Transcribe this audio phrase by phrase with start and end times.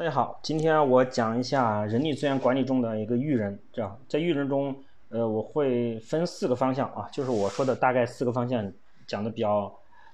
[0.00, 4.74] 大家好，今天我讲一下人力资源管理中的一个育人，这样在育人中，
[5.10, 8.72] 呃，我会分四个方向啊，就是我说的大概四个方向，
[9.06, 9.70] 讲的比较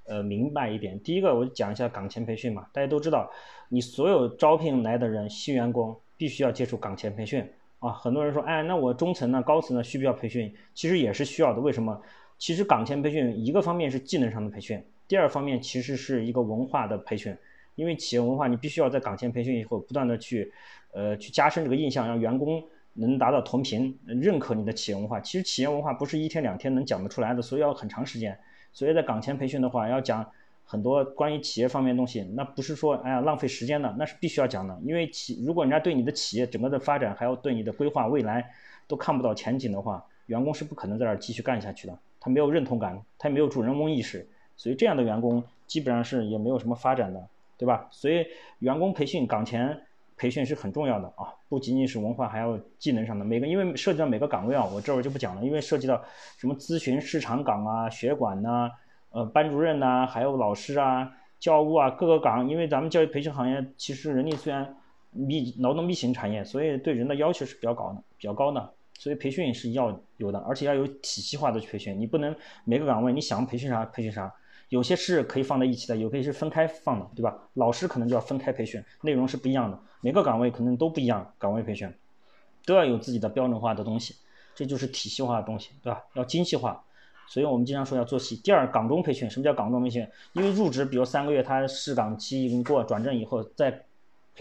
[0.08, 0.98] 呃明白一点。
[1.04, 3.30] 第一个，我讲一下岗前培训嘛，大家都知道，
[3.68, 7.48] 你所有招聘来的人，新员工必须要接触岗前培训
[7.78, 7.92] 啊。
[7.92, 10.52] 很多人说，哎，那我中层呢、高层呢需不需要培训？
[10.74, 11.60] 其实也是需要的。
[11.60, 11.96] 为什么？
[12.38, 17.32] 其实岗前培训一个方面是技能上的培训，第二方面其实是一个文化的培训。
[17.76, 20.52] 因为企业文化，你必须要在岗前培训以后，不断的去，
[20.92, 22.64] 呃，去加深这个印象，让员工
[22.94, 25.20] 能达到同频，认可你的企业文化。
[25.20, 28.36] 其实企业文化不是一天两天能讲得出来的，所以要很长时间。
[28.72, 30.26] 所以在岗前培训的话，要讲
[30.64, 34.78] 很多关于企业方面东西，那不是说哎呀浪费时间的，那是必须要讲的。
[34.82, 38.50] 因为企如果人家对你的企业整个的发展，还要对你的规划未来
[38.86, 41.98] 都看不到前景的话，员工是不可能在这儿继续干下去的。
[42.18, 47.28] 他没有认同感，他也没有主人翁意识，所以这样的员工基本上是也没有什么发展的。
[47.58, 47.88] 对吧？
[47.90, 48.26] 所以
[48.58, 49.80] 员工培训岗前
[50.16, 53.24] 培训是很重要的啊，不仅仅是文化，还要技能上的。
[53.24, 56.02] 每个因为涉及到每个岗位啊，我这会儿就不讲了，因为涉及到
[56.38, 58.70] 什么咨询市场岗啊、学管呐、
[59.10, 62.48] 呃班主任呐，还有老师啊、教务啊各个岗。
[62.48, 64.74] 因为咱们教育培训行业其实人力资源
[65.10, 68.72] 密劳动密集型产业，所以对人的要求是比较高的，比较高的。
[68.98, 72.34] 所以培训是要有的，而且要有体系化的培训，你不能
[72.64, 74.32] 每个岗位你想培训啥培训啥。
[74.68, 77.36] 有些是可以放在一起的，有些是分开放的，对吧？
[77.54, 79.78] 老师可能就要分开培训，内容是不一样的。
[80.00, 81.88] 每个岗位可能都不一样，岗位培训
[82.64, 84.16] 都要有自己的标准化的东西，
[84.54, 86.02] 这就是体系化的东西，对吧？
[86.14, 86.82] 要精细化。
[87.28, 88.36] 所以我们经常说要做细。
[88.36, 90.06] 第二，岗中培训，什么叫岗中培训？
[90.32, 93.84] 因为入职，比如三个月，他试岗期已经过，转正以后，在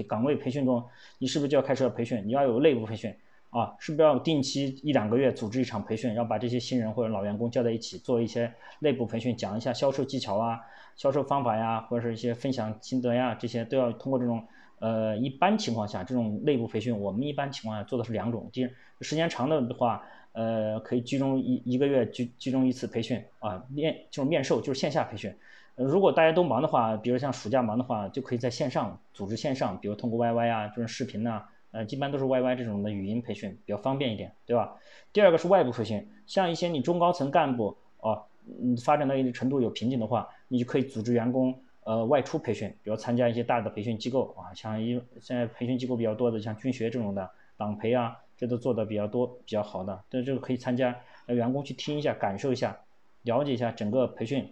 [0.07, 0.83] 岗位培训中，
[1.17, 2.21] 你是不是就要开始要培训？
[2.27, 3.15] 你要有内部培训。
[3.56, 10.59] 啊，是不是要定期一两个月组织一场培训，要把这些新人或者老员工叫在一起，做一些内部培训，讲一下销售技巧啊、
[10.98, 14.44] 销售方法呀，或者是一些分享心得呀，这些都要通过这种
[14.80, 18.67] 呃，一般情况下这种内部培训，我们一般情况下做的是两种，第一
[19.00, 25.33] 时间长的话，呃，可以集中一一个月集集中一次培训啊，面就是面授，就是线下培训。
[25.77, 31.42] 如果大家都忙的话，比如像暑假忙的话，就可以在线上组织线上，比如通过 YY 啊这种视频呐。
[31.75, 34.77] 呃，一般都是 YY 这种的语音培训比较方便一点，对吧？
[35.11, 41.53] 第二个是外部培训，像一些你中高层干部哦，嗯，发展到一定程度有瓶颈的话，你就可以组织员工
[41.83, 52.80] 呃外出培训，比如参加一些大的培训机构啊，像一现在培训机构比较多的，像军学这种的党培啊，这都做的比较多比较好的，但这个可以参加，让员工去听一下，感受一下，
[53.23, 54.49] 了解一下整个培训，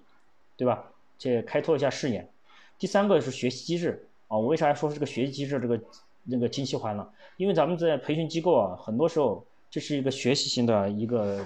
[0.58, 0.92] 对吧？
[1.18, 2.28] 这开拓一下视野。
[2.78, 5.80] 第三个是学习机制啊，我为啥说这个学习机制这个？
[6.26, 11.46] 那个精细化了，因为咱们在培训机构啊，很多时候这是一个学习型的一个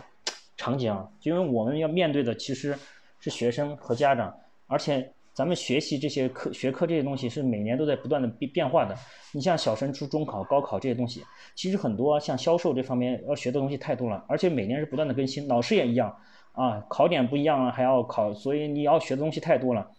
[0.55, 2.77] 场景啊，因为我们要面对的其实
[3.19, 4.31] 是学生和家长，
[4.67, 8.95] 而且咱们学习这些课学科这些东西是每年都在不断的变变化的。
[9.31, 11.23] 你像小升初、中考、高考这些东西，
[11.55, 16.16] 其实很多像销售这方面要学的东西太多了，而且每年是不断的更新，老师也一样
[16.51, 19.89] 啊，考点不一样啊，还要考，所以你要学的东西太多了。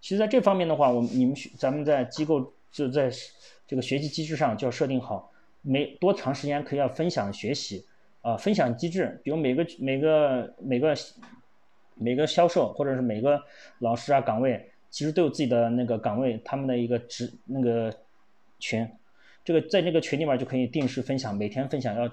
[0.00, 3.10] 其实在这方面的话，我你们学咱们在机构就在。
[3.68, 5.30] 这个学习机制上就要设定好，
[5.60, 7.84] 每多长时间可以要分享学习
[8.22, 8.34] 啊？
[8.36, 10.94] 分享机制，比如每个每个每个
[11.94, 13.38] 每个销售或者是每个
[13.80, 17.94] 老师啊岗位，其实都有自己的那个岗位，他们的一个职那个
[18.58, 18.88] 群，
[19.44, 22.10] 这个在那个群里面就可以定时分享，每天分享要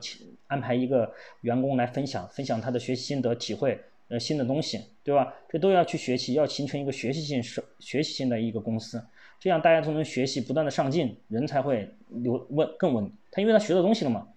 [0.48, 1.10] 安排一个
[1.42, 5.34] 员工来分享，分享他的学习心得体会，呃新的东西，对吧？
[5.50, 9.04] 这都要去学习，要形成一个学习性是学习性的一个公司。
[9.40, 13.12] 这样大家都能学习，不断的上进，人才会留稳更稳。
[13.32, 14.28] 他因为他学的东西了嘛，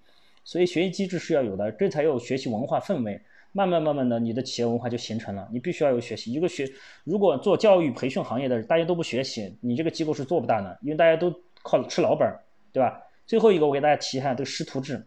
[0.45, 3.21] 所以学习机制是要有的，这才有学习文化氛围。
[3.53, 5.49] 慢慢慢慢的，你的企业文化就形成了。
[5.51, 6.31] 你必须要有学习。
[6.31, 6.71] 一个学，
[7.05, 12.31] 如果做教育培训行业的大家都不学习，你这个机构是做不大的，因为大家都靠吃老本，
[12.73, 13.03] 对吧？
[13.27, 15.03] 最后一个我给大家提一下这个师徒制，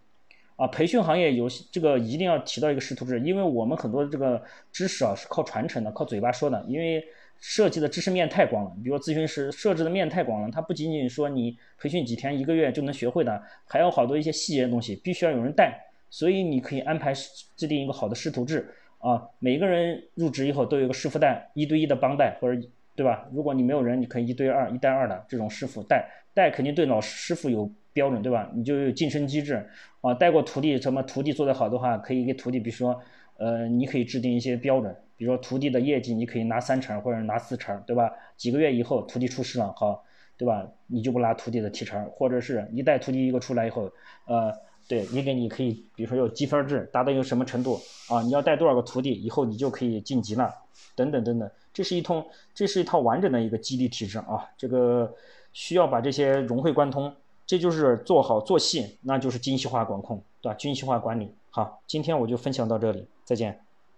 [0.62, 4.42] 啊，培训行业有这个一定要提到一个师徒制，因为我们很多这个
[4.72, 7.04] 知识啊是靠传承的，靠嘴巴说的，因为。
[7.44, 15.76] 设计的知识面太广了，比如咨询师设置的面太广了，它不仅仅说你培训几天一个月就能学会的，还有好多一些细节的东西，必须要有人带。
[16.12, 17.12] 所以你可以安排
[17.56, 22.62] 制定一个好的师徒制啊，每个人入职以后都有个师傅带，一对一的帮带或者
[22.96, 23.28] 对吧？
[23.34, 28.52] 如果你没有人，你可以一对二、一带二的这种师傅带带，肯定对老师傅有标准对吧？
[28.54, 29.66] 你就有晋升机制
[30.02, 33.02] 啊，带过徒弟，什么徒弟做得好的话，可以给徒弟，比如说
[33.38, 34.96] 呃，你可以制定一些标准。
[35.18, 38.12] 比如说徒弟的业绩，你可以拿三成或者拿四成，对吧？
[38.38, 40.04] 几个月以后徒弟出师了，好，
[40.36, 40.68] 对吧？
[40.88, 43.92] 你就不拿徒弟的提成，或者是你带徒弟一个出来以后，
[44.26, 44.52] 呃，
[44.88, 47.80] 对你给你可以，比如说有积分制，达到一个什么程度
[48.10, 48.22] 啊？
[48.22, 50.54] 你要带多少个徒弟，以后你就可以晋级了，
[50.96, 51.50] 等等等等。
[51.74, 54.46] 这是一通，这是一套完整的一个激励体制啊。
[54.58, 55.14] 这个
[55.54, 57.14] 需要把这些融会贯通。
[57.48, 60.56] 这就是做好做细，那就是精细化管控，对吧？
[60.58, 61.30] 精细化管理。
[61.50, 63.60] 好，今天我就分享到这里，再见。